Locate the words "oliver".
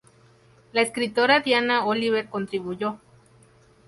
1.85-2.27